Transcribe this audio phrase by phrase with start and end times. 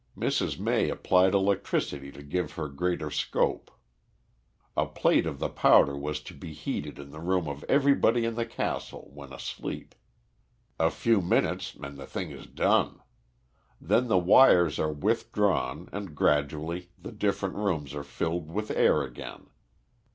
[0.17, 0.57] Mrs.
[0.57, 3.69] May applied electricity to give her greater scope.
[4.75, 8.33] A plate of the powder was to be heated in the room of everybody in
[8.33, 9.93] the castle when asleep.
[10.79, 13.03] "A few minutes and the thing is done.
[13.79, 19.51] Then the wires are withdrawn and gradually the different rooms fill with air again.